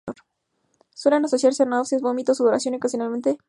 [0.95, 3.39] Suele asociarse a náuseas, vómitos, sudoración y ocasionalmente a ictericia leve transitoria.